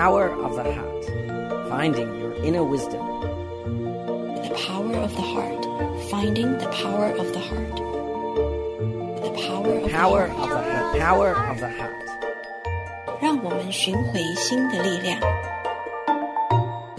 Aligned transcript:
power 0.00 0.32
of 0.32 0.56
the 0.56 0.64
heart, 0.64 1.04
finding 1.68 2.08
your 2.18 2.32
inner 2.42 2.64
wisdom. 2.64 3.04
The 4.46 4.54
power 4.66 4.96
of 4.96 5.14
the 5.14 5.20
heart, 5.20 5.62
finding 6.08 6.56
the 6.56 6.68
power 6.68 7.12
of 7.22 7.30
the 7.34 7.38
heart. 7.38 7.76
The 9.26 9.32
power 9.44 9.74
of 9.76 9.90
power 9.90 10.26
the 10.26 10.32
heart. 10.32 10.56
Of 10.56 10.92
the, 10.94 10.94
the 10.94 11.00
power 11.00 11.36
of 11.36 11.60
the 11.60 11.68
heart. 11.68 12.06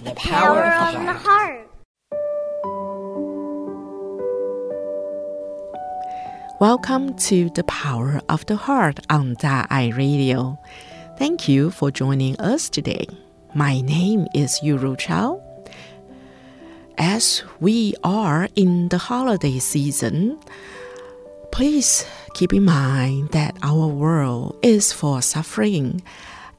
The 0.03 0.13
power 0.15 0.63
of 0.63 0.93
the 0.93 1.13
heart. 1.25 1.67
Welcome 6.59 7.15
to 7.15 7.49
the 7.49 7.63
Power 7.63 8.21
of 8.29 8.45
the 8.45 8.57
Heart 8.57 8.99
on 9.09 9.33
Da 9.39 9.65
Ai 9.71 9.87
Radio. 9.87 10.59
Thank 11.21 11.47
you 11.47 11.69
for 11.69 11.91
joining 11.91 12.35
us 12.39 12.67
today. 12.67 13.05
My 13.53 13.81
name 13.81 14.25
is 14.33 14.59
Yuru 14.63 14.97
Chao. 14.97 15.39
As 16.97 17.43
we 17.59 17.93
are 18.03 18.49
in 18.55 18.89
the 18.89 18.97
holiday 18.97 19.59
season, 19.59 20.39
please 21.51 22.07
keep 22.33 22.53
in 22.53 22.65
mind 22.65 23.29
that 23.33 23.55
our 23.61 23.85
world 23.85 24.57
is 24.63 24.91
for 24.91 25.21
suffering 25.21 26.01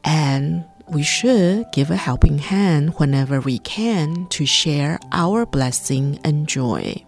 and 0.05 0.65
we 0.87 1.03
should 1.03 1.67
give 1.73 1.91
a 1.91 1.97
helping 1.97 2.39
hand 2.39 2.95
whenever 2.99 3.41
we 3.41 3.59
can 3.59 4.29
to 4.29 4.47
share 4.47 5.01
our 5.11 5.45
blessing 5.45 6.21
and 6.23 6.47
joy. 6.47 7.05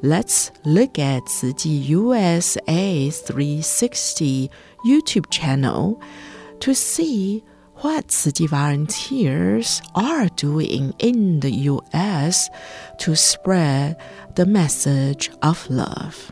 Let's 0.00 0.50
look 0.64 0.98
at 0.98 1.26
Tzu 1.26 1.52
Chi 1.52 1.68
USA 1.68 3.10
360 3.10 4.50
YouTube 4.86 5.30
channel 5.30 6.00
to 6.60 6.74
see 6.74 7.42
what 7.76 8.08
Tzu 8.08 8.32
Chi 8.32 8.46
volunteers 8.46 9.82
are 9.94 10.28
doing 10.36 10.94
in 10.98 11.40
the 11.40 11.50
US 11.50 12.48
to 12.98 13.16
spread 13.16 13.96
the 14.36 14.46
message 14.46 15.30
of 15.42 15.68
love. 15.68 16.30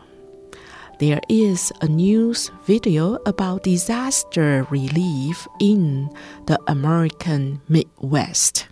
There 0.99 1.21
is 1.27 1.71
a 1.81 1.87
news 1.87 2.49
video 2.65 3.17
about 3.25 3.63
disaster 3.63 4.65
relief 4.69 5.47
in 5.59 6.09
the 6.45 6.57
American 6.67 7.61
Midwest. 7.67 8.67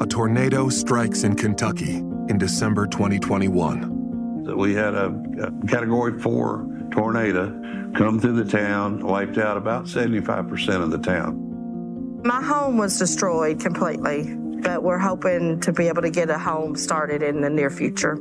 A 0.00 0.06
tornado 0.06 0.68
strikes 0.70 1.24
in 1.24 1.34
Kentucky 1.34 1.96
in 2.28 2.38
December 2.38 2.86
2021. 2.86 4.56
We 4.56 4.72
had 4.72 4.94
a, 4.94 5.12
a 5.42 5.66
category 5.66 6.18
four 6.18 6.66
tornado 6.90 7.48
come 7.96 8.20
through 8.20 8.42
the 8.42 8.50
town, 8.50 9.04
wiped 9.04 9.38
out 9.38 9.56
about 9.56 9.84
75% 9.84 10.82
of 10.82 10.90
the 10.90 10.98
town. 10.98 12.22
My 12.24 12.42
home 12.42 12.76
was 12.76 12.98
destroyed 12.98 13.60
completely, 13.60 14.34
but 14.62 14.82
we're 14.82 14.98
hoping 14.98 15.60
to 15.60 15.72
be 15.72 15.88
able 15.88 16.02
to 16.02 16.10
get 16.10 16.28
a 16.30 16.38
home 16.38 16.76
started 16.76 17.22
in 17.22 17.40
the 17.40 17.50
near 17.50 17.70
future. 17.70 18.18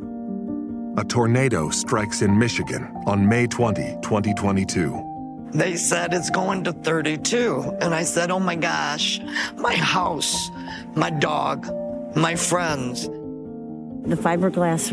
A 0.97 1.03
tornado 1.03 1.69
strikes 1.69 2.21
in 2.21 2.37
Michigan 2.37 2.91
on 3.05 3.27
May 3.27 3.47
20, 3.47 3.97
2022. 4.01 5.49
They 5.53 5.75
said 5.75 6.13
it's 6.13 6.29
going 6.29 6.63
to 6.65 6.73
32. 6.73 7.77
And 7.81 7.93
I 7.93 8.03
said, 8.03 8.31
oh 8.31 8.39
my 8.39 8.55
gosh, 8.55 9.19
my 9.55 9.75
house, 9.75 10.49
my 10.95 11.09
dog, 11.09 11.67
my 12.15 12.35
friends. 12.35 13.09
The 14.05 14.15
fiberglass 14.15 14.89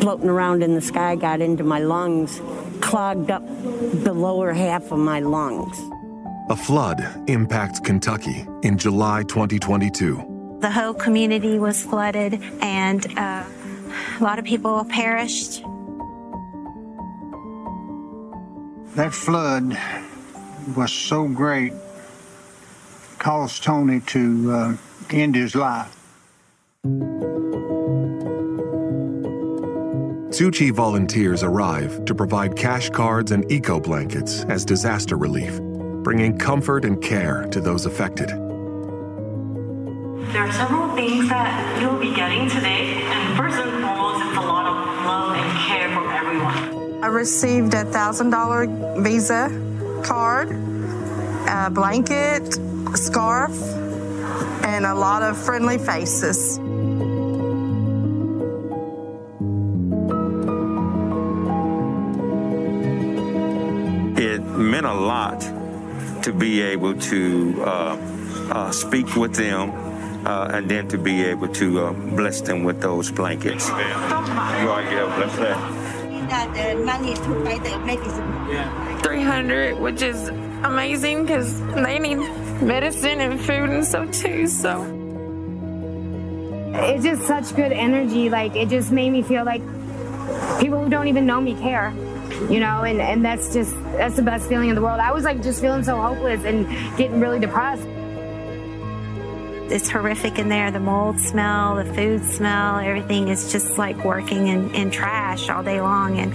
floating 0.00 0.28
around 0.28 0.62
in 0.62 0.74
the 0.74 0.80
sky 0.80 1.14
got 1.16 1.40
into 1.40 1.64
my 1.64 1.78
lungs, 1.78 2.40
clogged 2.80 3.30
up 3.30 3.46
the 3.46 4.12
lower 4.12 4.52
half 4.52 4.90
of 4.90 4.98
my 4.98 5.20
lungs. 5.20 5.78
A 6.50 6.56
flood 6.56 7.06
impacts 7.28 7.78
Kentucky 7.78 8.46
in 8.62 8.78
July 8.78 9.22
2022. 9.24 10.58
The 10.60 10.70
whole 10.70 10.94
community 10.94 11.58
was 11.58 11.84
flooded, 11.84 12.42
and 12.60 13.06
uh, 13.18 13.44
a 14.18 14.22
lot 14.24 14.38
of 14.38 14.44
people 14.44 14.84
perished. 14.86 15.62
That 18.96 19.12
flood 19.14 19.78
was 20.74 20.90
so 20.90 21.28
great, 21.28 21.72
caused 23.18 23.62
Tony 23.62 24.00
to 24.06 24.52
uh, 24.52 24.76
end 25.10 25.34
his 25.34 25.54
life. 25.54 25.94
Tzuchi 30.28 30.70
volunteers 30.70 31.42
arrive 31.42 32.04
to 32.04 32.14
provide 32.14 32.54
cash 32.54 32.90
cards 32.90 33.32
and 33.32 33.50
eco 33.50 33.80
blankets 33.80 34.44
as 34.50 34.62
disaster 34.62 35.16
relief, 35.16 35.58
bringing 36.02 36.36
comfort 36.36 36.84
and 36.84 37.02
care 37.02 37.46
to 37.50 37.62
those 37.62 37.86
affected. 37.86 38.28
There 38.28 38.36
are 40.42 40.52
several 40.52 40.94
things 40.94 41.30
that 41.30 41.80
you'll 41.80 41.98
be 41.98 42.14
getting 42.14 42.46
today, 42.50 43.00
and 43.04 43.38
first 43.38 43.56
and 43.56 43.82
foremost, 43.82 44.26
it's 44.26 44.36
a 44.36 44.40
lot 44.42 44.66
of 44.66 44.76
love 45.06 45.34
and 45.34 45.58
care 45.66 45.88
from 45.94 46.10
everyone. 46.10 47.02
I 47.02 47.06
received 47.06 47.72
a 47.72 47.86
thousand 47.86 48.28
dollar 48.28 48.66
Visa 49.00 49.48
card, 50.04 50.50
a 51.48 51.70
blanket, 51.70 52.58
a 52.58 52.96
scarf, 52.98 53.58
and 54.62 54.84
a 54.84 54.94
lot 54.94 55.22
of 55.22 55.38
friendly 55.42 55.78
faces. 55.78 56.60
Meant 64.80 64.86
a 64.86 65.00
lot 65.00 65.40
to 66.22 66.32
be 66.32 66.60
able 66.60 66.94
to 66.94 67.62
uh, 67.64 67.96
uh, 68.50 68.70
speak 68.70 69.16
with 69.16 69.34
them 69.34 69.70
uh, 70.24 70.50
and 70.54 70.68
then 70.70 70.86
to 70.86 70.96
be 70.96 71.24
able 71.24 71.48
to 71.48 71.80
uh, 71.80 71.92
bless 71.92 72.40
them 72.42 72.62
with 72.62 72.80
those 72.80 73.10
blankets. 73.10 73.68
You 73.68 73.74
are, 73.74 74.82
yeah, 74.82 75.12
bless 75.16 75.36
that. 75.36 76.28
got 76.30 76.54
the 76.54 76.84
money 76.84 77.14
to 77.14 77.44
buy 77.44 77.58
the 77.58 77.78
medicine. 77.80 79.00
300 79.00 79.78
which 79.80 80.02
is 80.02 80.28
amazing 80.62 81.22
because 81.24 81.60
they 81.74 81.98
need 81.98 82.18
medicine 82.62 83.20
and 83.20 83.40
food 83.40 83.70
and 83.70 83.84
stuff 83.84 84.10
too 84.10 84.46
so 84.46 84.82
it's 86.74 87.04
just 87.04 87.22
such 87.26 87.54
good 87.54 87.72
energy 87.72 88.28
like 88.28 88.56
it 88.56 88.68
just 88.68 88.90
made 88.90 89.10
me 89.10 89.22
feel 89.22 89.44
like 89.44 89.62
people 90.60 90.82
who 90.82 90.88
don't 90.90 91.06
even 91.08 91.24
know 91.24 91.40
me 91.40 91.54
care 91.54 91.92
you 92.50 92.60
know 92.60 92.82
and, 92.82 93.00
and 93.00 93.24
that's 93.24 93.52
just 93.52 93.74
that's 93.92 94.16
the 94.16 94.22
best 94.22 94.48
feeling 94.48 94.68
in 94.68 94.74
the 94.74 94.80
world 94.82 95.00
i 95.00 95.12
was 95.12 95.24
like 95.24 95.42
just 95.42 95.60
feeling 95.60 95.82
so 95.82 96.00
hopeless 96.00 96.44
and 96.44 96.66
getting 96.96 97.20
really 97.20 97.38
depressed 97.40 97.86
It's 99.70 99.90
horrific 99.90 100.38
in 100.38 100.48
there. 100.48 100.70
The 100.70 100.80
mold 100.80 101.20
smell, 101.20 101.76
the 101.76 101.84
food 101.84 102.24
smell, 102.24 102.78
everything 102.78 103.28
is 103.28 103.52
just 103.52 103.76
like 103.76 104.02
working 104.02 104.46
in, 104.46 104.74
in 104.74 104.90
trash 104.90 105.50
all 105.50 105.62
day 105.62 105.78
long. 105.82 106.18
And, 106.18 106.32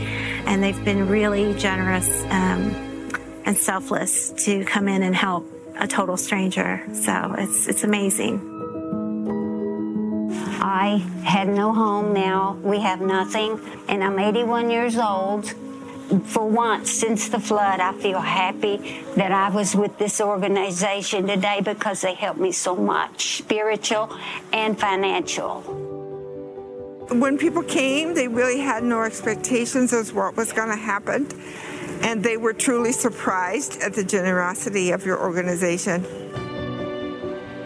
and 0.48 0.62
they've 0.62 0.86
been 0.86 1.08
really 1.08 1.56
generous 1.56 2.08
um, 2.26 3.10
and 3.44 3.58
selfless 3.58 4.30
to 4.46 4.64
come 4.66 4.88
in 4.88 5.02
and 5.02 5.16
help 5.16 5.50
a 5.80 5.88
total 5.88 6.16
stranger. 6.16 6.84
So 6.94 7.34
it's, 7.40 7.68
it's 7.68 7.84
amazing. 7.84 8.40
I 10.62 10.98
had 11.24 11.48
no 11.48 11.74
home 11.74 12.14
now. 12.14 12.54
We 12.62 12.80
have 12.82 13.02
nothing. 13.02 13.60
And 13.88 14.04
I'm 14.04 14.20
81 14.20 14.70
years 14.70 14.96
old. 14.96 15.52
For 16.26 16.48
once 16.48 16.92
since 16.92 17.30
the 17.30 17.40
flood, 17.40 17.80
I 17.80 17.94
feel 17.94 18.20
happy 18.20 19.04
that 19.16 19.32
I 19.32 19.50
was 19.50 19.76
with 19.76 19.98
this 19.98 20.20
organization 20.20 21.28
today 21.28 21.62
because 21.62 22.02
they 22.02 22.14
helped 22.14 22.40
me 22.40 22.52
so 22.52 22.76
much, 22.76 23.38
spiritual 23.38 24.16
and 24.52 24.80
financial. 24.80 25.62
When 27.10 27.38
people 27.38 27.64
came, 27.64 28.14
they 28.14 28.28
really 28.28 28.60
had 28.60 28.84
no 28.84 29.04
expectations 29.04 29.94
as 29.94 30.14
what 30.14 30.36
was 30.36 30.52
going 30.52 30.70
to 30.70 30.76
happen. 30.76 31.28
And 32.02 32.24
they 32.24 32.38
were 32.38 32.54
truly 32.54 32.92
surprised 32.92 33.82
at 33.82 33.94
the 33.94 34.04
generosity 34.04 34.92
of 34.92 35.06
your 35.06 35.20
organization. 35.20 36.04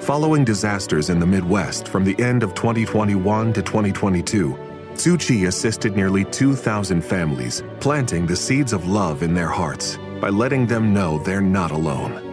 Following 0.01 0.45
disasters 0.45 1.09
in 1.09 1.19
the 1.19 1.25
Midwest 1.25 1.87
from 1.87 2.05
the 2.05 2.15
end 2.23 2.43
of 2.43 2.53
2021 2.53 3.53
to 3.53 3.61
2022, 3.61 4.66
Tzuchi 4.97 5.47
assisted 5.47 5.95
nearly 5.95 6.25
2,000 6.25 7.01
families, 7.01 7.63
planting 7.79 8.25
the 8.25 8.35
seeds 8.35 8.73
of 8.73 8.87
love 8.87 9.21
in 9.21 9.33
their 9.35 9.47
hearts 9.47 9.97
by 10.19 10.29
letting 10.29 10.65
them 10.65 10.91
know 10.93 11.19
they're 11.19 11.39
not 11.41 11.71
alone. 11.71 12.23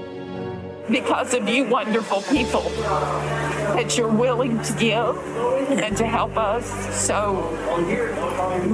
because 0.90 1.32
of 1.34 1.48
you 1.48 1.64
wonderful 1.64 2.20
people 2.22 2.62
that 3.74 3.96
you're 3.96 4.12
willing 4.12 4.60
to 4.62 4.72
give 4.74 5.16
and 5.70 5.96
to 5.96 6.06
help 6.06 6.36
us. 6.36 6.66
So 6.94 7.48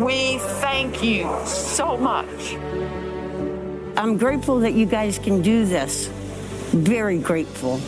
we 0.05 0.39
thank 0.61 1.03
you 1.05 1.29
so 1.47 1.97
much. 1.97 2.55
I'm 3.97 4.17
grateful 4.17 4.61
that 4.61 4.73
you 4.73 4.87
guys 4.87 5.19
can 5.19 5.43
do 5.43 5.65
this. 5.65 6.09
Very 6.73 7.19
grateful. 7.19 7.81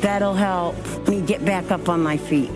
That'll 0.00 0.34
help 0.34 0.76
me 1.08 1.20
get 1.20 1.44
back 1.44 1.70
up 1.70 1.88
on 1.88 2.00
my 2.02 2.16
feet. 2.16 2.50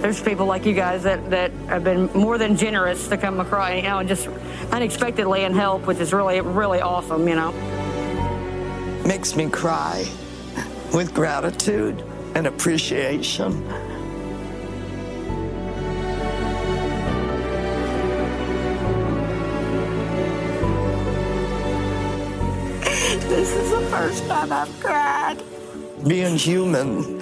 There's 0.00 0.22
people 0.22 0.46
like 0.46 0.64
you 0.64 0.72
guys 0.72 1.02
that, 1.02 1.28
that 1.28 1.52
have 1.68 1.84
been 1.84 2.06
more 2.14 2.38
than 2.38 2.56
generous 2.56 3.06
to 3.08 3.18
come 3.18 3.38
across, 3.38 3.74
you 3.74 3.82
know, 3.82 3.98
and 3.98 4.08
just 4.08 4.28
unexpectedly 4.72 5.44
and 5.44 5.54
help, 5.54 5.86
which 5.86 5.98
is 5.98 6.14
really, 6.14 6.40
really 6.40 6.80
awesome, 6.80 7.28
you 7.28 7.34
know. 7.34 7.52
Makes 9.04 9.36
me 9.36 9.50
cry 9.50 10.08
with 10.94 11.12
gratitude 11.12 12.02
and 12.34 12.46
appreciation. 12.46 13.62
This 23.28 23.54
is 23.54 23.70
the 23.70 23.86
first 23.90 24.26
time 24.26 24.50
I've 24.50 24.80
cried. 24.80 25.42
Being 26.08 26.38
human 26.38 27.18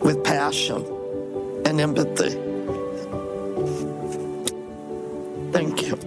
with 0.00 0.22
passion 0.22 0.97
and 1.68 1.82
empathy. 1.82 2.30
Thank 5.52 5.82
you. 5.82 5.98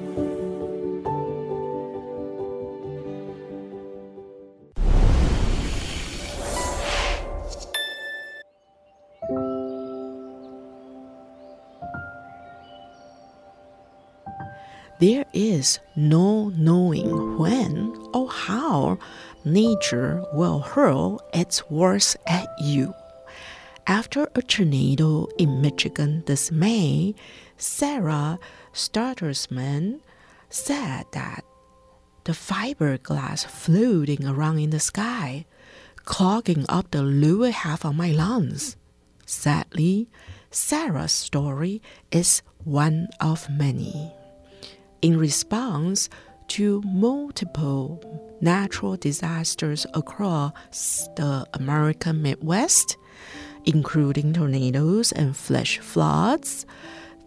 There 15.00 15.26
is 15.34 15.80
no 15.96 16.50
knowing 16.50 17.38
when 17.38 17.96
or 18.14 18.30
how 18.30 18.98
nature 19.46 20.24
will 20.34 20.60
hurl 20.60 21.20
its 21.34 21.70
worst 21.70 22.18
at 22.28 22.48
you. 22.60 22.94
After 23.92 24.30
a 24.36 24.42
tornado 24.42 25.28
in 25.38 25.60
Michigan 25.60 26.24
this 26.26 26.50
May, 26.50 27.14
Sarah 27.58 28.40
Stuttersman 28.72 30.00
said 30.50 31.08
that 31.12 31.44
the 32.24 32.32
fiberglass 32.32 33.46
floating 33.46 34.26
around 34.26 34.60
in 34.60 34.70
the 34.70 34.80
sky, 34.80 35.46
clogging 36.06 36.66
up 36.70 36.92
the 36.92 37.04
lower 37.04 37.52
half 37.52 37.84
of 37.84 37.94
my 37.98 38.14
lungs. 38.14 38.78
Sadly, 39.26 40.08
Sarah's 40.52 41.12
story 41.12 41.82
is 42.14 42.42
one 42.64 43.10
of 43.20 43.50
many. 43.50 44.10
In 45.02 45.20
response 45.20 46.08
to 46.48 46.82
multiple 46.84 48.00
natural 48.40 48.96
disasters 48.96 49.86
across 49.94 51.10
the 51.18 51.46
American 51.56 52.22
Midwest, 52.22 52.96
including 53.66 54.34
tornadoes 54.34 55.12
and 55.12 55.36
flash 55.36 55.80
floods, 55.80 56.66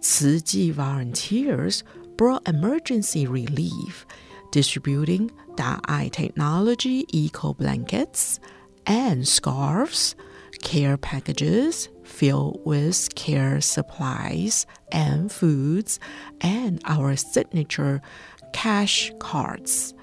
Tzu 0.01 0.73
volunteers 0.73 1.83
brought 2.17 2.47
emergency 2.49 3.27
relief, 3.27 4.07
distributing 4.53 5.31
Da'ai 5.57 6.11
technology 6.11 7.07
eco 7.09 7.55
blankets 7.55 8.41
and 8.87 9.27
scarves, 9.27 10.15
care 10.63 10.97
packages 10.97 11.89
filled 12.05 12.61
with 12.65 13.15
care 13.15 13.61
supplies 13.61 14.67
and 14.93 15.33
foods, 15.33 15.99
and 16.41 16.81
our 16.85 17.17
signature 17.17 18.01
cash 18.53 19.13
cards, 19.19 19.95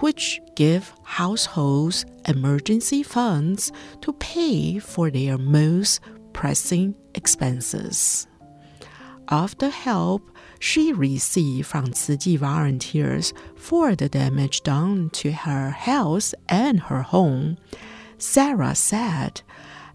which 0.00 0.40
give 0.54 0.92
households 1.02 2.04
emergency 2.26 3.02
funds 3.02 3.72
to 4.00 4.12
pay 4.14 4.78
for 4.78 5.10
their 5.10 5.38
most 5.38 6.00
pressing 6.32 6.94
expenses. 7.14 8.26
Of 9.28 9.56
the 9.58 9.70
help 9.70 10.30
she 10.58 10.92
received 10.92 11.66
from 11.66 11.92
Chi 11.92 12.36
volunteers 12.36 13.32
for 13.56 13.94
the 13.94 14.08
damage 14.08 14.62
done 14.62 15.10
to 15.10 15.32
her 15.32 15.70
house 15.70 16.34
and 16.48 16.80
her 16.80 17.02
home, 17.02 17.56
Sarah 18.18 18.74
said, 18.74 19.42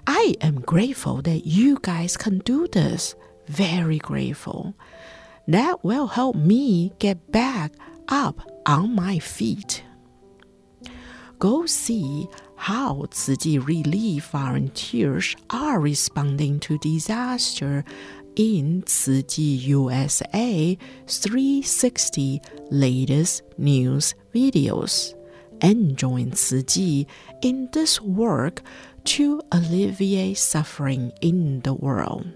I 0.08 0.36
am 0.42 0.62
grateful 0.62 1.22
that 1.24 1.46
you 1.46 1.78
guys 1.82 2.18
can 2.18 2.40
do 2.40 2.68
this. 2.68 3.16
Very 3.48 4.00
grateful. 4.00 4.74
That 5.48 5.84
will 5.84 6.08
help 6.08 6.36
me 6.36 6.94
get 7.00 7.32
back 7.32 7.74
up 8.08 8.40
on 8.66 8.96
my 8.96 9.20
feet. 9.20 9.84
Go 11.40 11.66
see 11.66 12.28
how 12.58 13.06
Tzu 13.12 13.62
relief 13.62 14.26
volunteers 14.32 15.38
are 15.50 15.80
responding 15.80 16.60
to 16.60 16.78
disaster 16.80 17.86
in 18.36 18.84
Tzu 18.84 19.24
USA 19.42 20.78
360 21.08 22.42
latest 22.70 23.44
news 23.58 24.16
videos 24.36 25.16
and 25.62 25.96
join 25.98 26.32
Tzu 26.32 27.06
in 27.42 27.70
this 27.72 28.02
work 28.02 28.62
to 29.06 29.42
alleviate 29.54 30.38
suffering 30.38 31.14
in 31.22 31.62
the 31.62 31.74
world. 31.74 32.28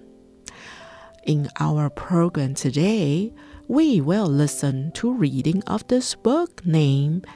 In 1.26 1.50
our 1.60 1.90
program 1.90 2.54
today, 2.54 3.34
we 3.68 4.00
will 4.00 4.28
listen 4.28 4.94
to 4.94 5.14
reading 5.14 5.62
of 5.64 5.86
this 5.88 6.16
book 6.16 6.66
named 6.66 7.28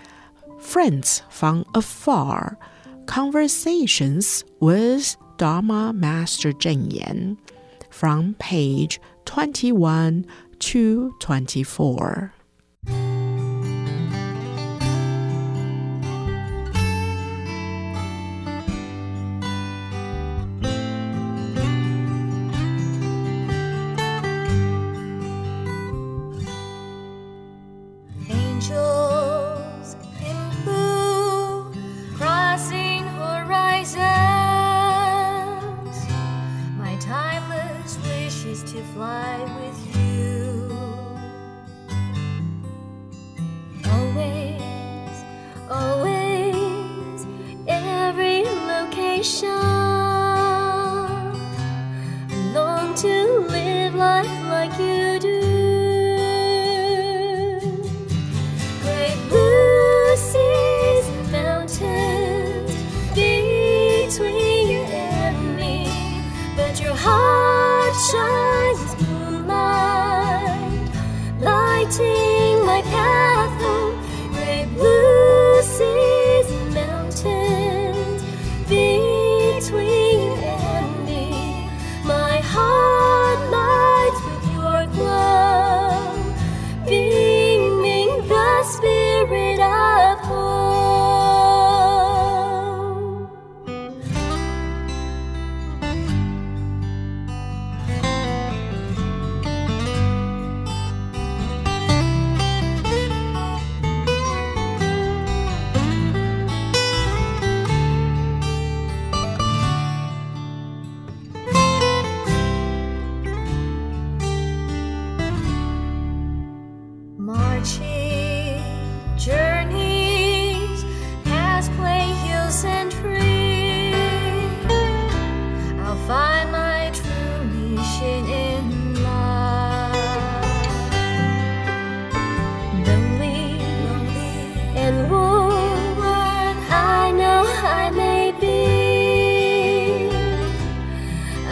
Friends 0.60 1.22
from 1.30 1.66
Afar 1.76 2.58
Conversations 3.06 4.44
with 4.60 5.16
Dharma 5.38 5.94
Master 5.94 6.52
Cheng 6.52 6.92
Yen 6.92 7.38
from 7.90 8.36
page 8.40 9.00
21 9.26 10.26
to 10.60 11.16
24. 11.20 12.34
With 39.68 39.96
you. 39.98 40.47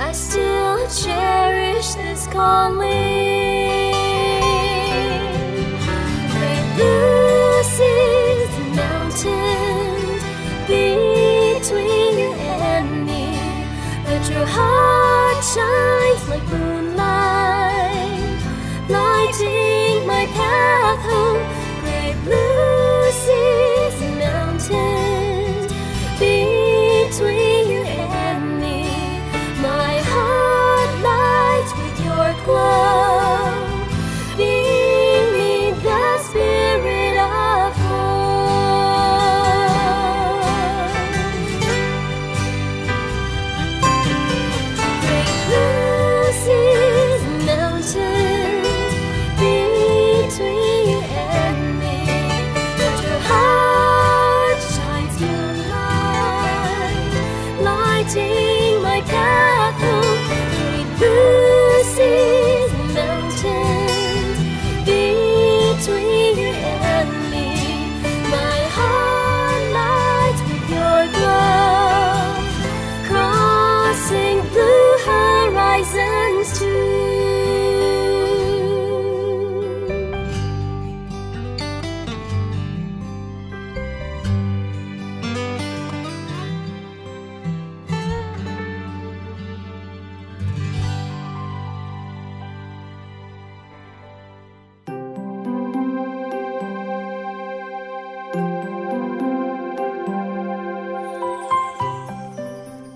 I 0.07 0.11
still 0.11 0.87
cherish 0.87 1.95
this 1.95 2.27
calling. 2.27 2.85
St. 6.31 6.67
Lucy's 6.77 8.53
mountains 8.77 10.23
between 10.67 12.19
you 12.19 12.33
and 12.69 13.07
me. 13.07 13.25
but 14.05 14.29
your 14.29 14.45
heart 14.45 15.43
shines 15.43 16.29
like. 16.29 16.64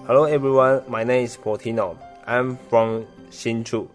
Hello 0.09 0.23
everyone, 0.23 0.81
my 0.87 1.03
name 1.03 1.23
is 1.23 1.37
Portino. 1.37 1.95
I'm 2.25 2.57
from 2.57 3.05
Hsinchu. 3.29 3.87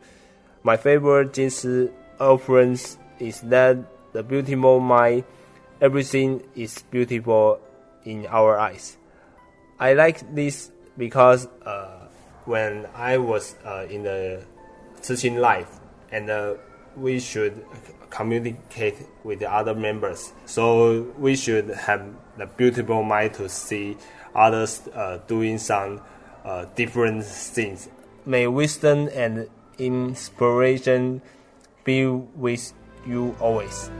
My 0.62 0.76
favorite 0.76 1.33
Jing 1.33 1.50
Si 1.50 1.88
reference 2.21 2.99
is 3.18 3.40
that 3.40 3.78
the 4.12 4.23
beautiful 4.23 4.78
mind, 4.78 5.25
everything 5.80 6.40
is 6.54 6.85
beautiful 6.88 7.59
in 8.04 8.28
our 8.28 8.56
eyes. 8.56 8.97
I 9.80 9.94
like 9.94 10.33
this 10.37 10.71
because 10.97 11.49
uh, 11.66 12.06
when 12.44 12.87
I 12.94 13.18
was 13.18 13.56
uh, 13.64 13.88
in 13.90 14.04
the 14.04 14.44
teaching 15.02 15.38
life 15.38 15.80
and 16.12 16.30
uh, 16.30 16.54
we 16.97 17.18
should 17.18 17.66
communicate 18.11 18.94
with 19.25 19.40
the 19.40 19.52
other 19.52 19.75
members. 19.75 20.33
So 20.47 21.12
we 21.18 21.35
should 21.35 21.71
have 21.71 22.06
the 22.38 22.47
beautiful 22.47 23.02
mind 23.02 23.35
to 23.35 23.49
see 23.49 23.97
others 24.34 24.82
uh, 24.94 25.18
doing 25.26 25.58
some 25.58 26.00
uh, 26.44 26.66
different 26.74 27.24
things. 27.24 27.88
May 28.26 28.46
wisdom 28.46 29.08
and 29.12 29.48
inspiration 29.78 31.22
be 31.84 32.06
with 32.06 32.72
you 33.06 33.36
always. 33.40 33.90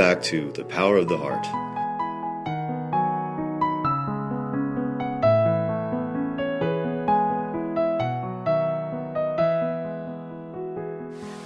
Back 0.00 0.22
to 0.32 0.50
The 0.52 0.64
Power 0.64 0.96
of 0.96 1.08
the 1.08 1.18
Heart. 1.18 1.44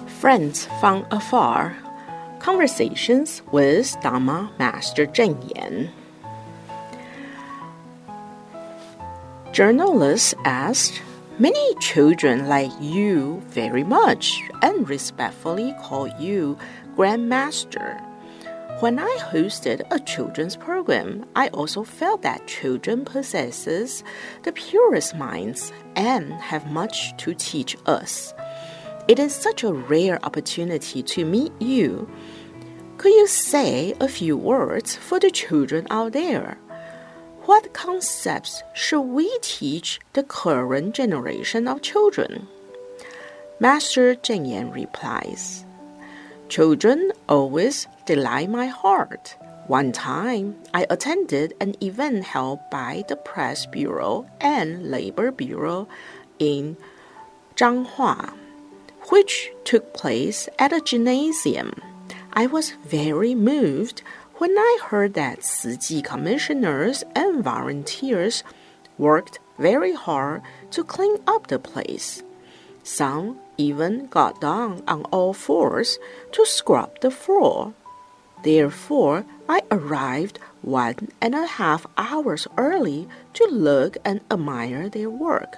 Friends 0.08 0.68
from 0.78 1.04
afar. 1.10 1.76
Conversations 2.38 3.42
with 3.50 3.96
Dharma 4.00 4.52
Master 4.60 5.06
Cheng 5.06 5.42
Yen. 5.56 5.90
Journalists 9.50 10.32
asked, 10.44 11.02
Many 11.40 11.74
children 11.80 12.46
like 12.48 12.70
you 12.80 13.42
very 13.48 13.82
much 13.82 14.40
and 14.62 14.88
respectfully 14.88 15.74
call 15.82 16.06
you 16.20 16.56
Grandmaster. 16.96 18.13
When 18.80 18.98
I 18.98 19.18
hosted 19.20 19.82
a 19.92 20.00
children's 20.00 20.56
program, 20.56 21.26
I 21.36 21.46
also 21.48 21.84
felt 21.84 22.22
that 22.22 22.48
children 22.48 23.04
possesses 23.04 24.02
the 24.42 24.50
purest 24.52 25.14
minds 25.14 25.72
and 25.94 26.32
have 26.34 26.72
much 26.72 27.16
to 27.18 27.34
teach 27.34 27.76
us. 27.86 28.34
It 29.06 29.20
is 29.20 29.32
such 29.32 29.62
a 29.62 29.72
rare 29.72 30.18
opportunity 30.24 31.04
to 31.04 31.24
meet 31.24 31.52
you. 31.60 32.10
Could 32.98 33.12
you 33.12 33.28
say 33.28 33.94
a 34.00 34.08
few 34.08 34.36
words 34.36 34.96
for 34.96 35.20
the 35.20 35.30
children 35.30 35.86
out 35.90 36.12
there? 36.12 36.58
What 37.42 37.74
concepts 37.74 38.62
should 38.74 39.02
we 39.02 39.30
teach 39.40 40.00
the 40.14 40.24
current 40.24 40.96
generation 40.96 41.68
of 41.68 41.80
children? 41.80 42.48
Master 43.60 44.16
Cheng 44.16 44.46
Yen 44.46 44.72
replies, 44.72 45.63
Children 46.48 47.12
always 47.28 47.88
delight 48.06 48.50
my 48.50 48.66
heart. 48.66 49.36
One 49.66 49.92
time, 49.92 50.56
I 50.74 50.86
attended 50.90 51.54
an 51.58 51.74
event 51.82 52.24
held 52.24 52.60
by 52.70 53.02
the 53.08 53.16
Press 53.16 53.64
Bureau 53.66 54.26
and 54.40 54.90
Labor 54.90 55.32
Bureau 55.32 55.88
in 56.38 56.76
Changhua, 57.56 58.34
which 59.08 59.50
took 59.64 59.94
place 59.94 60.48
at 60.58 60.72
a 60.72 60.80
gymnasium. 60.80 61.72
I 62.34 62.46
was 62.46 62.72
very 62.84 63.34
moved 63.34 64.02
when 64.36 64.56
I 64.58 64.78
heard 64.84 65.14
that 65.14 65.40
Tzu 65.40 66.02
commissioners 66.02 67.04
and 67.14 67.42
volunteers 67.42 68.44
worked 68.98 69.38
very 69.58 69.94
hard 69.94 70.42
to 70.72 70.84
clean 70.84 71.16
up 71.26 71.46
the 71.46 71.58
place. 71.58 72.22
Some 72.82 73.40
even 73.56 74.06
got 74.06 74.40
down 74.40 74.82
on 74.88 75.02
all 75.06 75.32
fours 75.32 75.98
to 76.32 76.44
scrub 76.46 77.00
the 77.00 77.10
floor. 77.10 77.74
Therefore, 78.42 79.24
I 79.48 79.62
arrived 79.70 80.38
one 80.62 81.08
and 81.20 81.34
a 81.34 81.46
half 81.46 81.86
hours 81.96 82.46
early 82.56 83.08
to 83.34 83.46
look 83.46 83.96
and 84.04 84.20
admire 84.30 84.88
their 84.88 85.10
work. 85.10 85.56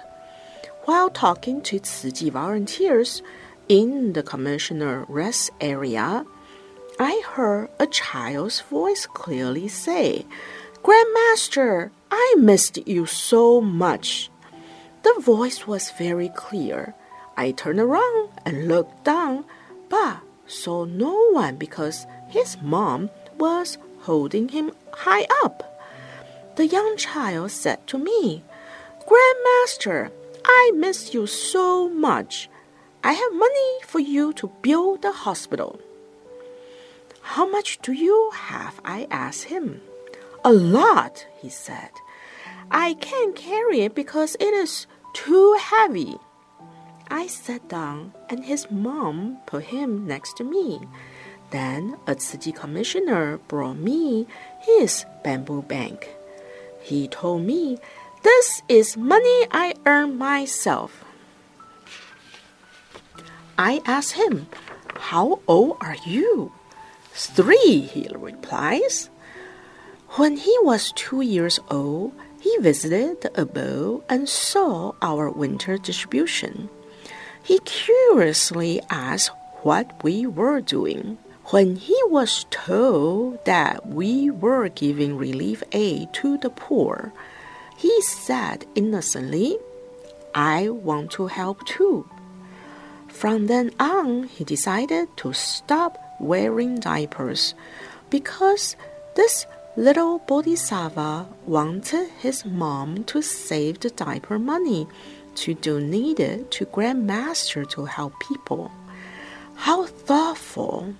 While 0.85 1.09
talking 1.09 1.61
to 1.63 1.79
Tzu 1.79 2.31
volunteers 2.31 3.21
in 3.67 4.13
the 4.13 4.23
commissioner 4.23 5.05
rest 5.09 5.51
area, 5.59 6.25
I 6.99 7.21
heard 7.25 7.69
a 7.79 7.87
child's 7.87 8.61
voice 8.61 9.05
clearly 9.05 9.67
say, 9.67 10.25
Grandmaster, 10.81 11.91
I 12.09 12.35
missed 12.37 12.87
you 12.87 13.05
so 13.05 13.59
much. 13.59 14.29
The 15.03 15.19
voice 15.19 15.67
was 15.67 15.91
very 15.91 16.29
clear. 16.29 16.95
I 17.37 17.51
turned 17.51 17.79
around 17.79 18.29
and 18.45 18.67
looked 18.67 19.03
down, 19.05 19.45
but 19.89 20.17
saw 20.47 20.85
no 20.85 21.29
one 21.29 21.55
because 21.57 22.07
his 22.27 22.57
mom 22.61 23.11
was 23.37 23.77
holding 24.01 24.49
him 24.49 24.71
high 24.91 25.27
up. 25.43 25.63
The 26.55 26.65
young 26.65 26.97
child 26.97 27.51
said 27.51 27.85
to 27.87 27.99
me, 27.99 28.43
Grandmaster, 29.07 30.09
I 30.43 30.71
miss 30.73 31.13
you 31.13 31.27
so 31.27 31.87
much. 31.87 32.49
I 33.03 33.13
have 33.13 33.33
money 33.33 33.71
for 33.85 33.99
you 33.99 34.33
to 34.33 34.51
build 34.63 35.03
the 35.03 35.11
hospital. 35.11 35.79
How 37.21 37.47
much 37.47 37.79
do 37.83 37.91
you 37.91 38.31
have? 38.33 38.81
I 38.83 39.07
asked 39.11 39.45
him. 39.45 39.81
A 40.43 40.51
lot, 40.51 41.27
he 41.39 41.49
said. 41.49 41.91
I 42.71 42.95
can't 42.95 43.35
carry 43.35 43.81
it 43.81 43.93
because 43.93 44.35
it 44.39 44.53
is 44.53 44.87
too 45.13 45.57
heavy. 45.59 46.17
I 47.17 47.25
sat 47.25 47.67
down 47.67 48.13
and 48.29 48.45
his 48.45 48.69
mom 48.69 49.39
put 49.47 49.73
him 49.73 50.05
next 50.05 50.37
to 50.37 50.43
me. 50.43 50.81
Then 51.49 51.97
a 52.05 52.13
city 52.19 52.51
commissioner 52.51 53.39
brought 53.47 53.77
me 53.77 54.27
his 54.61 55.03
bamboo 55.23 55.63
bank. 55.63 56.13
He 56.79 57.07
told 57.07 57.41
me, 57.41 57.79
This 58.21 58.61
is 58.69 58.95
money 58.95 59.47
I 59.49 59.73
earned 59.87 60.19
myself. 60.19 61.03
I 63.57 63.81
asked 63.83 64.13
him, 64.13 64.45
How 65.09 65.39
old 65.47 65.77
are 65.81 65.97
you? 66.05 66.51
Three, 67.13 67.81
he 67.81 68.07
replies. 68.13 69.09
When 70.21 70.37
he 70.37 70.55
was 70.61 70.91
two 70.91 71.21
years 71.21 71.59
old, 71.71 72.13
he 72.39 72.55
visited 72.57 73.21
the 73.21 73.41
abode 73.41 74.03
and 74.07 74.29
saw 74.29 74.93
our 75.01 75.31
winter 75.31 75.79
distribution. 75.79 76.69
He 77.47 77.59
curiously 77.59 78.81
asked 78.89 79.31
what 79.63 80.03
we 80.03 80.27
were 80.27 80.59
doing. 80.59 81.17
When 81.45 81.77
he 81.77 81.97
was 82.07 82.45
told 82.51 83.45
that 83.45 83.87
we 83.87 84.29
were 84.29 84.67
giving 84.67 85.15
relief 85.15 85.63
aid 85.71 86.11
to 86.19 86.37
the 86.37 86.49
poor, 86.49 87.13
he 87.77 88.01
said 88.01 88.65
innocently, 88.75 89.57
I 90.35 90.67
want 90.67 91.11
to 91.11 91.27
help 91.27 91.65
too. 91.65 92.09
From 93.07 93.47
then 93.47 93.71
on, 93.79 94.23
he 94.23 94.43
decided 94.43 95.07
to 95.23 95.31
stop 95.31 95.97
wearing 96.19 96.81
diapers 96.81 97.55
because 98.09 98.75
this 99.15 99.45
little 99.77 100.19
bodhisattva 100.19 101.25
wanted 101.45 102.09
his 102.19 102.43
mom 102.43 103.05
to 103.05 103.21
save 103.21 103.79
the 103.79 103.89
diaper 103.91 104.37
money 104.37 104.85
to 105.37 105.53
donate 105.53 106.19
it 106.19 106.51
to 106.51 106.65
Grandmaster 106.65 107.67
to 107.69 107.85
help 107.85 108.13
people. 108.19 108.71
How 109.55 109.85
thoughtful! 109.85 110.93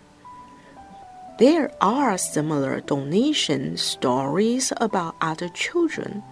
There 1.40 1.72
are 1.82 2.18
similar 2.18 2.80
donation 2.82 3.78
stories 3.78 4.74
about 4.78 5.16
other 5.22 5.50
children 5.50 6.24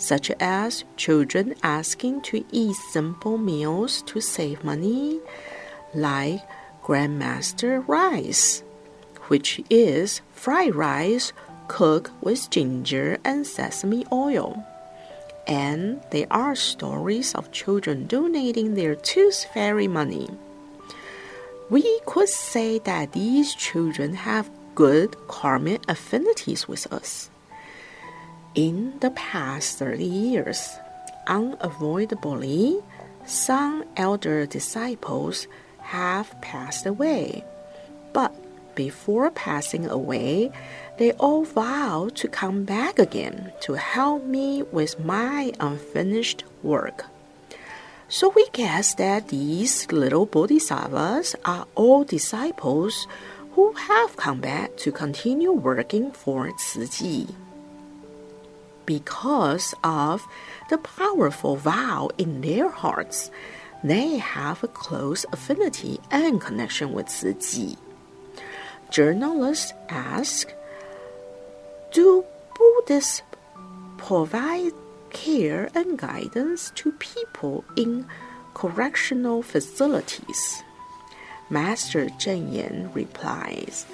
such 0.00 0.30
as 0.40 0.84
children 0.96 1.54
asking 1.62 2.22
to 2.22 2.44
eat 2.50 2.74
simple 2.74 3.36
meals 3.36 4.02
to 4.02 4.20
save 4.20 4.64
money, 4.64 5.20
like 5.94 6.40
Grandmaster 6.82 7.86
rice, 7.86 8.62
which 9.28 9.60
is 9.68 10.22
fried 10.32 10.74
rice 10.74 11.32
cooked 11.68 12.10
with 12.22 12.50
ginger 12.50 13.18
and 13.24 13.46
sesame 13.46 14.04
oil. 14.10 14.66
And 15.50 16.00
there 16.12 16.28
are 16.30 16.54
stories 16.54 17.34
of 17.34 17.50
children 17.50 18.06
donating 18.06 18.74
their 18.74 18.94
tooth 18.94 19.44
fairy 19.52 19.88
money. 19.88 20.30
We 21.68 21.82
could 22.06 22.28
say 22.28 22.78
that 22.78 23.12
these 23.12 23.52
children 23.56 24.14
have 24.14 24.48
good 24.76 25.16
karmic 25.26 25.82
affinities 25.90 26.68
with 26.68 26.86
us. 26.92 27.30
In 28.54 28.94
the 29.00 29.10
past 29.10 29.76
30 29.78 30.04
years, 30.04 30.70
unavoidably, 31.26 32.80
some 33.26 33.82
elder 33.96 34.46
disciples 34.46 35.48
have 35.82 36.40
passed 36.40 36.86
away. 36.86 37.44
But 38.12 38.32
before 38.76 39.30
passing 39.32 39.86
away, 39.86 40.52
they 41.00 41.12
all 41.12 41.44
vowed 41.44 42.14
to 42.14 42.28
come 42.28 42.64
back 42.64 42.98
again 42.98 43.50
to 43.58 43.72
help 43.72 44.22
me 44.24 44.62
with 44.70 45.00
my 45.00 45.50
unfinished 45.58 46.44
work. 46.62 47.06
So 48.10 48.28
we 48.28 48.46
guess 48.52 48.92
that 48.96 49.28
these 49.28 49.90
little 49.90 50.26
bodhisattvas 50.26 51.36
are 51.46 51.66
all 51.74 52.04
disciples 52.04 53.06
who 53.52 53.72
have 53.72 54.16
come 54.16 54.40
back 54.40 54.76
to 54.76 54.92
continue 54.92 55.52
working 55.52 56.12
for 56.12 56.52
Chi 56.52 57.24
because 58.90 59.72
of 59.84 60.26
the 60.70 60.78
powerful 60.78 61.54
vow 61.54 62.10
in 62.18 62.40
their 62.40 62.68
hearts, 62.68 63.30
they 63.84 64.16
have 64.16 64.64
a 64.64 64.66
close 64.66 65.24
affinity 65.32 66.00
and 66.10 66.40
connection 66.40 66.92
with 66.92 67.06
Chi. 67.06 67.76
Journalists 68.90 69.72
ask 69.88 70.52
Do 71.92 72.24
Buddhists 72.56 73.22
provide 73.96 74.72
care 75.10 75.70
and 75.74 75.98
guidance 75.98 76.70
to 76.76 76.92
people 76.92 77.64
in 77.76 78.06
correctional 78.54 79.42
facilities? 79.42 80.62
Master 81.48 82.08
Cheng 82.10 82.52
Yen 82.52 82.90
replies 82.94 83.86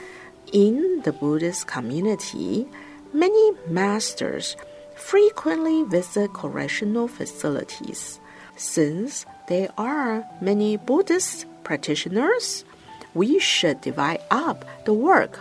In 0.52 1.00
the 1.04 1.12
Buddhist 1.12 1.68
community, 1.68 2.68
many 3.14 3.52
masters 3.66 4.56
frequently 4.94 5.82
visit 5.84 6.34
correctional 6.34 7.08
facilities. 7.08 8.20
Since 8.58 9.24
there 9.48 9.70
are 9.78 10.26
many 10.42 10.76
Buddhist 10.76 11.46
practitioners, 11.64 12.66
we 13.14 13.38
should 13.38 13.80
divide 13.80 14.20
up 14.30 14.66
the 14.84 14.92
work, 14.92 15.40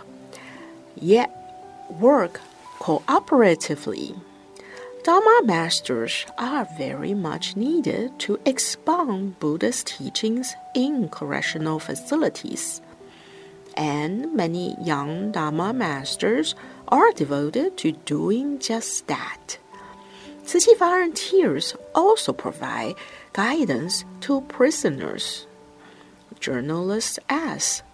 yet 0.94 1.35
work 1.90 2.40
cooperatively. 2.78 4.18
Dharma 5.04 5.40
masters 5.44 6.26
are 6.36 6.66
very 6.76 7.14
much 7.14 7.56
needed 7.56 8.18
to 8.20 8.40
expound 8.44 9.38
Buddhist 9.38 9.86
teachings 9.86 10.54
in 10.74 11.08
correctional 11.08 11.78
facilities. 11.78 12.80
And 13.76 14.34
many 14.34 14.74
young 14.82 15.30
Dharma 15.30 15.72
masters 15.72 16.54
are 16.88 17.12
devoted 17.12 17.76
to 17.78 17.92
doing 17.92 18.58
just 18.58 19.06
that. 19.06 19.58
Chi 20.50 20.74
volunteers 20.78 21.76
also 21.94 22.32
provide 22.32 22.94
guidance 23.32 24.04
to 24.22 24.40
prisoners. 24.42 25.46
Journalists 26.40 27.18
ask 27.28 27.84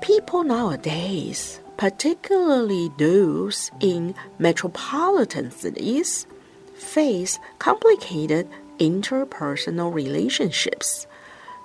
people 0.00 0.44
nowadays, 0.44 1.60
particularly 1.76 2.90
those 2.98 3.70
in 3.80 4.14
metropolitan 4.38 5.50
cities, 5.50 6.26
face 6.74 7.38
complicated 7.58 8.48
interpersonal 8.78 9.92
relationships. 9.92 11.06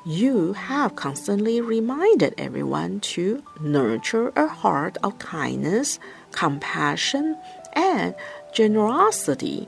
You 0.05 0.53
have 0.53 0.95
constantly 0.95 1.59
reminded 1.61 2.33
everyone 2.37 3.01
to 3.01 3.43
nurture 3.59 4.31
a 4.35 4.47
heart 4.47 4.97
of 5.03 5.19
kindness 5.19 5.99
compassion, 6.31 7.37
and 7.73 8.15
generosity. 8.53 9.67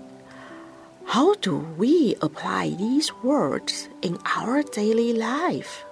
How 1.06 1.36
do 1.36 1.58
we 1.78 2.16
apply 2.22 2.70
these 2.70 3.14
words 3.24 3.90
in 4.02 4.18
our 4.38 4.64
daily 4.64 5.14
life? 5.14 5.84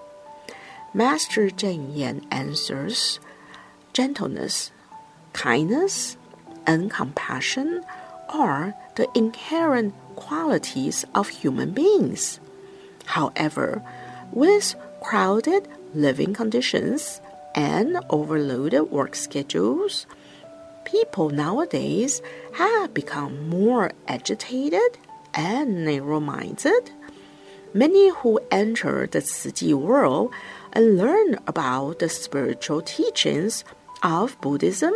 Master 0.93 1.49
Cheng 1.49 1.91
Yen 1.91 2.25
answers 2.31 3.19
gentleness, 3.99 4.71
kindness, 5.33 6.15
and 6.65 6.89
compassion 6.89 7.83
are 8.29 8.73
the 8.95 9.05
inherent 9.13 9.93
qualities 10.15 11.03
of 11.13 11.27
human 11.27 11.71
beings. 11.71 12.39
However, 13.03 13.83
with 14.31 14.73
crowded 15.01 15.67
living 15.93 16.33
conditions 16.33 17.19
and 17.53 17.99
overloaded 18.09 18.83
work 18.89 19.15
schedules, 19.15 20.07
people 20.85 21.29
nowadays 21.29 22.21
have 22.53 22.93
become 22.93 23.49
more 23.49 23.91
agitated 24.07 24.97
and 25.33 25.83
narrow 25.83 26.21
minded. 26.21 26.89
Many 27.73 28.11
who 28.11 28.39
enter 28.49 29.07
the 29.07 29.21
Chi 29.59 29.73
world 29.73 30.31
and 30.71 30.97
learn 30.97 31.37
about 31.45 31.99
the 31.99 32.07
spiritual 32.07 32.81
teachings 32.81 33.65
of 34.01 34.39
Buddhism 34.41 34.93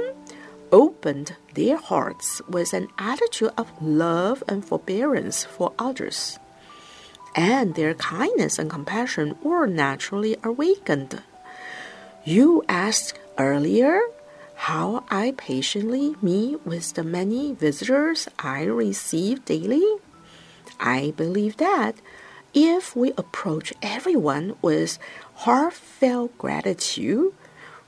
opened 0.72 1.36
their 1.54 1.78
hearts 1.78 2.42
with 2.50 2.74
an 2.74 2.88
attitude 2.98 3.52
of 3.58 3.72
love 3.82 4.44
and 4.48 4.66
forbearance 4.66 5.44
for 5.46 5.74
others. 5.78 6.40
And 7.36 7.76
their 7.76 7.94
kindness 7.94 8.60
and 8.60 8.70
compassion 8.70 9.36
were 9.42 9.68
naturally 9.68 10.38
awakened. 10.44 11.22
You 12.24 12.64
asked 12.70 13.20
earlier 13.38 14.02
how 14.56 15.04
I 15.10 15.34
patiently 15.38 16.16
meet 16.22 16.66
with 16.66 16.94
the 16.94 17.04
many 17.04 17.54
visitors 17.54 18.28
I 18.40 18.64
receive 18.64 19.46
daily? 19.46 19.86
I 20.80 21.14
believe 21.18 21.58
that 21.58 21.96
if 22.54 22.96
we 22.96 23.12
approach 23.18 23.74
everyone 23.82 24.56
with 24.62 25.00
heartfelt 25.36 26.38
gratitude, 26.38 27.34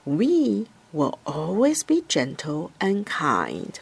we 0.05 0.67
will 0.95 1.19
always 1.25 1.83
be 1.83 2.03
gentle 2.07 2.71
and 2.79 3.05
kind. 3.05 3.79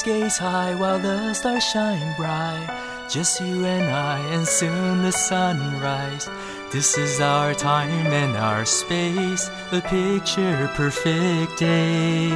Gaze 0.00 0.38
high 0.38 0.74
while 0.74 0.98
the 0.98 1.34
stars 1.34 1.62
shine 1.62 2.14
bright. 2.16 2.66
Just 3.10 3.42
you 3.42 3.66
and 3.66 3.84
I, 3.92 4.18
and 4.32 4.48
soon 4.48 5.02
the 5.02 5.12
sunrise. 5.12 6.30
This 6.70 6.96
is 6.96 7.20
our 7.20 7.52
time 7.52 8.06
and 8.06 8.34
our 8.34 8.64
space, 8.64 9.50
a 9.70 9.82
picture 9.82 10.70
perfect 10.74 11.58
day. 11.58 12.30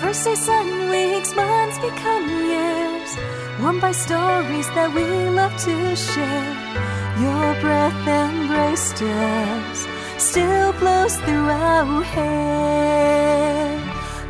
First 0.00 0.24
day, 0.24 0.34
sun, 0.34 0.88
weeks, 0.88 1.34
months 1.36 1.78
become 1.78 2.26
years, 2.48 3.10
warmed 3.60 3.82
by 3.82 3.92
stories 3.92 4.68
that 4.76 4.90
we 4.94 5.04
love 5.28 5.54
to 5.66 5.94
share. 5.94 6.54
Your 7.20 7.60
breath 7.60 8.08
embraced 8.08 9.02
us, 9.02 9.86
still 10.16 10.72
blows 10.80 11.16
through 11.18 11.50
our 11.50 12.02
hair. 12.02 13.77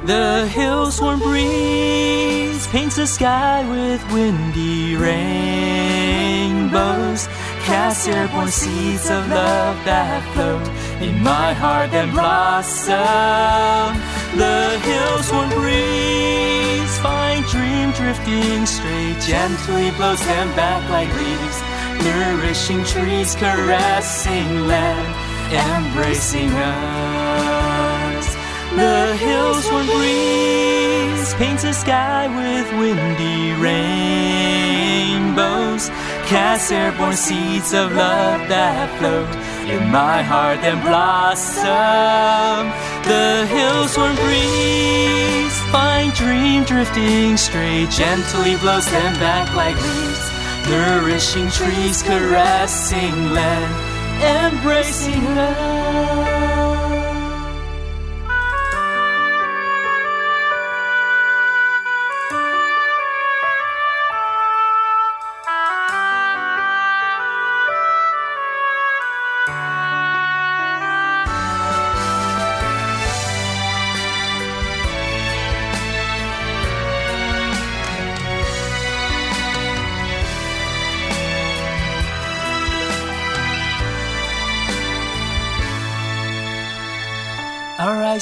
The 0.09 0.49
hills 0.49 1.01
warm 1.03 1.21
breeze 1.21 2.67
paints 2.69 2.97
the 2.97 3.07
sky 3.07 3.61
with 3.69 4.03
windy 4.11 4.97
rainbows. 4.97 5.29
Cast 7.69 8.09
airborne 8.09 8.49
seeds 8.49 9.11
of 9.11 9.29
love 9.29 9.77
that 9.85 10.25
float 10.33 10.67
in 11.03 11.23
my 11.23 11.53
heart 11.53 11.93
and 11.93 12.11
blossom. 12.13 12.97
The 14.39 14.79
hills 14.89 15.31
warm 15.31 15.51
breeze 15.51 16.99
find 17.05 17.45
dream 17.45 17.93
drifting 17.93 18.65
straight, 18.65 19.21
gently 19.21 19.91
blows 19.91 20.25
them 20.25 20.49
back 20.57 20.89
like 20.89 21.13
leaves. 21.21 21.61
Nourishing 22.03 22.83
trees 22.85 23.35
caressing 23.35 24.67
land, 24.67 25.15
embracing 25.53 26.49
us. 26.49 27.18
The 28.79 29.17
hills 29.17 29.67
warm 29.73 29.87
breeze 29.87 31.35
paints 31.35 31.65
the 31.65 31.73
sky 31.73 32.29
with 32.29 32.71
windy 32.79 33.51
rainbows. 33.61 35.19
Cast 36.31 36.71
airborne 36.71 37.17
seeds 37.17 37.75
of 37.75 37.93
love 37.93 38.49
that 38.49 38.89
float 39.01 39.29
in 39.69 39.91
my 39.91 40.23
heart 40.23 40.61
and 40.63 40.81
blossom. 40.87 42.71
The 43.03 43.47
hills 43.51 43.99
warm 43.99 44.15
breeze 44.15 45.59
find 45.75 46.15
dream 46.15 46.63
drifting 46.63 47.37
straight, 47.37 47.91
gently 47.91 48.55
blows 48.63 48.87
them 48.87 49.19
back 49.19 49.53
like 49.57 49.75
leaves. 49.75 50.31
Nourishing 50.71 51.51
trees 51.51 52.05
caressing 52.05 53.35
land, 53.35 53.75
embracing 54.23 55.27
us. 55.37 56.78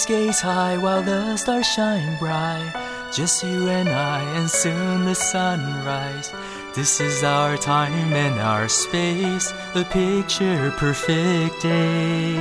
Gaze 0.07 0.41
high 0.41 0.79
while 0.79 1.03
the 1.03 1.37
stars 1.37 1.67
shine 1.67 2.17
bright. 2.21 2.73
Just 3.13 3.43
you 3.43 3.67
and 3.67 3.89
I, 3.89 4.23
and 4.39 4.49
soon 4.49 5.05
the 5.05 5.17
sunrise. 5.17 6.33
This 6.77 7.01
is 7.01 7.25
our 7.25 7.57
time 7.57 8.13
and 8.13 8.39
our 8.39 8.69
space, 8.69 9.53
a 9.75 9.83
picture 9.83 10.71
perfect 10.77 11.61
day. 11.61 12.37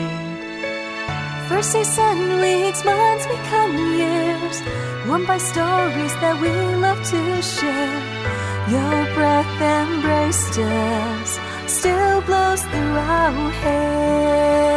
First 1.50 1.72
say 1.72 1.84
sun, 1.84 2.40
weeks, 2.40 2.86
months 2.86 3.26
become 3.26 3.74
years, 3.98 4.62
warmed 5.08 5.26
by 5.26 5.40
stories 5.40 6.14
that 6.22 6.40
we 6.40 6.52
love 6.86 7.02
to 7.14 7.42
share. 7.42 8.02
Your 8.70 9.14
breath 9.16 9.60
embraced 9.60 10.60
us, 10.60 11.40
still 11.66 12.22
blows 12.22 12.62
through 12.62 12.98
our 12.98 13.50
hair. 13.50 14.75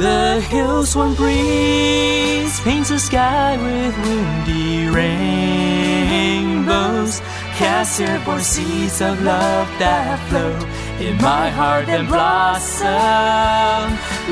The 0.00 0.40
hills 0.48 0.96
warm 0.96 1.14
breeze 1.14 2.58
paints 2.60 2.88
the 2.88 2.98
sky 2.98 3.58
with 3.58 3.94
windy 3.98 4.88
rainbows. 4.88 6.60
Cast 7.60 8.00
airborne 8.00 8.40
seeds 8.40 9.02
of 9.02 9.20
love 9.22 9.68
that 9.78 10.18
flow 10.30 10.56
in 11.06 11.18
my 11.18 11.50
heart 11.50 11.90
and 11.90 12.08
blossom. 12.08 12.86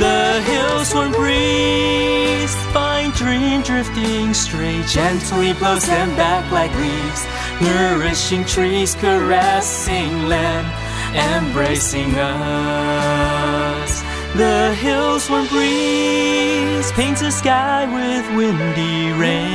The 0.00 0.40
hills 0.48 0.94
warm 0.94 1.12
breeze 1.12 2.54
find 2.72 3.12
dream 3.12 3.60
drifting 3.60 4.32
straight, 4.32 4.86
gently 4.86 5.52
blows 5.52 5.84
them 5.84 6.16
back 6.16 6.50
like 6.50 6.74
leaves. 6.76 7.26
Nourishing 7.60 8.46
trees 8.46 8.94
caressing 8.94 10.28
land, 10.28 10.66
embracing 11.14 12.14
us. 12.14 13.97
The 14.36 14.74
hills 14.74 15.30
warm 15.30 15.46
breeze 15.48 16.92
paints 16.92 17.22
the 17.22 17.30
sky 17.30 17.86
with 17.86 18.28
windy 18.36 19.10
rainbows. 19.12 19.48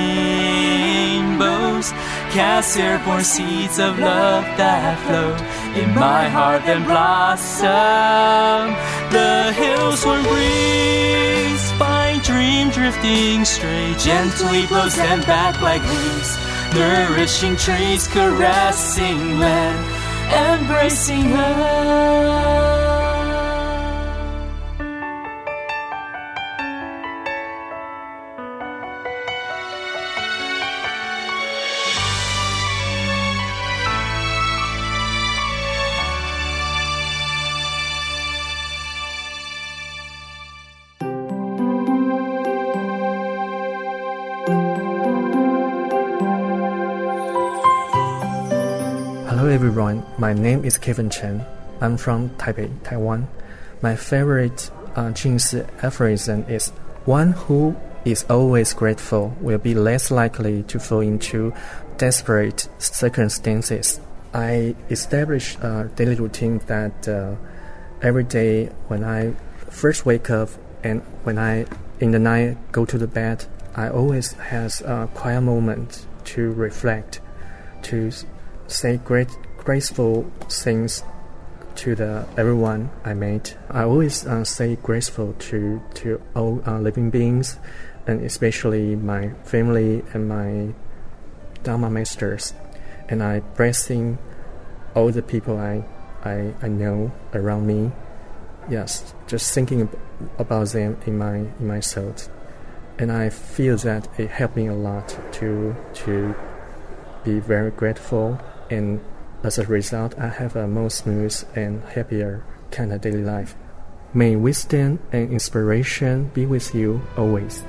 Cast 2.33 2.75
airborne 2.77 3.23
seeds 3.23 3.77
of 3.77 3.99
love 3.99 4.45
that 4.57 4.97
float 5.05 5.39
in 5.77 5.93
my 5.93 6.27
heart 6.27 6.63
and 6.63 6.83
blossom. 6.85 8.73
The 9.11 9.53
hills 9.53 10.03
warm 10.05 10.23
breeze 10.23 11.71
find 11.73 12.23
dream 12.23 12.71
drifting 12.71 13.45
straight, 13.45 13.99
gently 13.99 14.65
blows 14.65 14.95
them 14.95 15.21
back 15.21 15.61
like 15.61 15.83
leaves. 15.83 16.35
Nourishing 16.73 17.55
trees 17.55 18.07
caressing 18.07 19.39
land, 19.39 19.85
embracing 20.33 21.31
us. 21.33 22.82
My 50.23 50.31
name 50.31 50.63
is 50.63 50.77
Kevin 50.77 51.09
Chen. 51.09 51.45
I'm 51.81 51.97
from 51.97 52.29
Taipei, 52.37 52.71
Taiwan. 52.83 53.27
My 53.81 53.97
favorite 53.97 54.71
uh, 54.95 55.11
Jing 55.11 55.37
Si 55.37 55.63
aphorism 55.81 56.45
is 56.47 56.69
one 57.03 57.33
who 57.33 57.75
is 58.05 58.23
always 58.29 58.71
grateful 58.71 59.35
will 59.41 59.57
be 59.57 59.73
less 59.73 60.11
likely 60.11 60.63
to 60.63 60.79
fall 60.79 61.01
into 61.01 61.53
desperate 61.97 62.69
circumstances. 62.77 63.99
I 64.33 64.77
establish 64.89 65.57
a 65.57 65.91
daily 65.93 66.15
routine 66.15 66.59
that 66.67 67.05
uh, 67.05 67.35
every 68.01 68.23
day 68.23 68.67
when 68.87 69.03
I 69.03 69.33
first 69.69 70.05
wake 70.05 70.29
up 70.29 70.47
and 70.85 71.01
when 71.25 71.37
I 71.37 71.65
in 71.99 72.11
the 72.11 72.19
night 72.19 72.55
go 72.71 72.85
to 72.85 72.97
the 72.97 73.07
bed, 73.07 73.45
I 73.75 73.89
always 73.89 74.31
has 74.53 74.79
a 74.79 75.09
quiet 75.13 75.41
moment 75.41 76.07
to 76.31 76.53
reflect, 76.53 77.19
to 77.81 78.09
say 78.67 78.95
great 79.03 79.27
graceful 79.63 80.29
things 80.49 81.03
to 81.75 81.95
the 81.95 82.27
everyone 82.37 82.89
I 83.03 83.13
meet. 83.13 83.57
I 83.69 83.83
always 83.83 84.25
uh, 84.25 84.43
say 84.43 84.75
graceful 84.75 85.33
to 85.33 85.81
to 85.95 86.21
all 86.35 86.61
uh, 86.67 86.79
living 86.79 87.09
beings, 87.09 87.57
and 88.05 88.21
especially 88.21 88.95
my 88.95 89.31
family 89.43 90.03
and 90.13 90.27
my 90.27 90.73
Dharma 91.63 91.89
masters. 91.89 92.53
And 93.09 93.23
I 93.23 93.39
blessing 93.39 94.17
all 94.95 95.11
the 95.11 95.21
people 95.21 95.57
I, 95.57 95.83
I 96.23 96.53
I 96.61 96.67
know 96.67 97.11
around 97.33 97.67
me. 97.67 97.91
Yes, 98.69 99.13
just 99.27 99.53
thinking 99.53 99.89
about 100.37 100.69
them 100.69 100.97
in 101.05 101.17
my 101.17 101.37
in 101.59 101.67
my 101.67 101.79
soul, 101.79 102.15
and 102.99 103.11
I 103.11 103.29
feel 103.29 103.77
that 103.77 104.07
it 104.19 104.29
helped 104.29 104.55
me 104.55 104.67
a 104.67 104.75
lot 104.75 105.17
to 105.39 105.75
to 106.05 106.35
be 107.23 107.39
very 107.39 107.71
grateful 107.71 108.39
and 108.69 108.99
as 109.43 109.57
a 109.57 109.65
result, 109.65 110.17
I 110.17 110.29
have 110.29 110.55
a 110.55 110.67
more 110.67 110.89
smooth 110.89 111.35
and 111.55 111.83
happier 111.83 112.43
kind 112.71 112.93
of 112.93 113.01
daily 113.01 113.23
life. 113.23 113.55
May 114.13 114.35
wisdom 114.35 114.99
and 115.11 115.31
inspiration 115.31 116.31
be 116.33 116.45
with 116.45 116.73
you 116.73 117.01
always. 117.17 117.63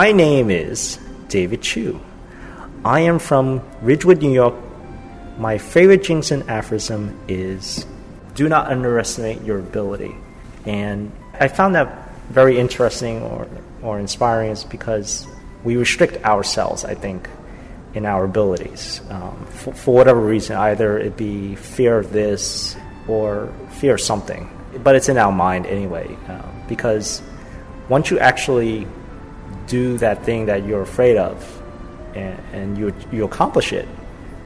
My 0.00 0.12
name 0.12 0.50
is 0.50 0.98
David 1.28 1.60
Chu. 1.60 2.00
I 2.86 3.00
am 3.00 3.18
from 3.18 3.60
Ridgewood, 3.82 4.22
New 4.22 4.32
York. 4.32 4.54
My 5.36 5.58
favorite 5.58 6.02
Jing 6.04 6.22
Si 6.22 6.36
aphorism 6.48 7.20
is 7.28 7.84
do 8.34 8.48
not 8.48 8.68
underestimate 8.68 9.42
your 9.42 9.58
ability. 9.58 10.14
And 10.64 11.12
I 11.34 11.48
found 11.48 11.74
that 11.74 12.14
very 12.30 12.58
interesting 12.58 13.20
or, 13.20 13.46
or 13.82 14.00
inspiring 14.00 14.52
is 14.52 14.64
because 14.64 15.26
we 15.64 15.76
restrict 15.76 16.24
ourselves, 16.24 16.82
I 16.86 16.94
think, 16.94 17.28
in 17.92 18.06
our 18.06 18.24
abilities 18.24 19.02
um, 19.10 19.44
for, 19.50 19.74
for, 19.74 19.94
whatever 19.94 20.20
reason, 20.22 20.56
either 20.56 20.98
it 20.98 21.18
be 21.18 21.56
fear 21.56 21.98
of 21.98 22.10
this 22.10 22.74
or 23.06 23.52
fear 23.72 23.96
of 23.96 24.00
something. 24.00 24.48
But 24.82 24.96
it's 24.96 25.10
in 25.10 25.18
our 25.18 25.30
mind 25.30 25.66
anyway, 25.66 26.16
uh, 26.26 26.40
because 26.68 27.20
once 27.90 28.10
you 28.10 28.18
actually 28.18 28.86
do 29.70 29.96
that 29.98 30.24
thing 30.24 30.46
that 30.46 30.66
you're 30.66 30.82
afraid 30.82 31.16
of 31.16 31.62
and, 32.14 32.38
and 32.52 32.76
you, 32.76 32.92
you 33.12 33.24
accomplish 33.24 33.72
it, 33.72 33.88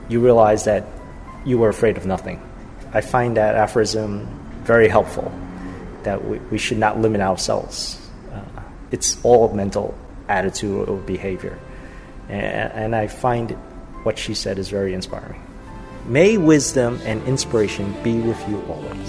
you 0.08 0.20
realize 0.20 0.64
that 0.64 0.86
you 1.44 1.56
were 1.58 1.70
afraid 1.70 1.96
of 1.96 2.04
nothing. 2.04 2.40
I 2.92 3.00
find 3.00 3.36
that 3.38 3.54
aphorism 3.54 4.28
very 4.64 4.86
helpful, 4.86 5.32
that 6.02 6.22
we, 6.24 6.38
we 6.50 6.58
should 6.58 6.78
not 6.78 7.00
limit 7.00 7.22
ourselves. 7.22 7.98
Uh, 8.30 8.42
it's 8.90 9.18
all 9.24 9.52
mental 9.54 9.96
attitude 10.28 10.88
or 10.88 10.98
behavior. 10.98 11.58
And, 12.28 12.72
and 12.72 12.96
I 12.96 13.06
find 13.06 13.52
what 14.04 14.18
she 14.18 14.34
said 14.34 14.58
is 14.58 14.68
very 14.68 14.92
inspiring. 14.92 15.40
May 16.06 16.36
wisdom 16.36 17.00
and 17.04 17.26
inspiration 17.26 17.94
be 18.02 18.20
with 18.20 18.38
you 18.48 18.62
always. 18.68 19.08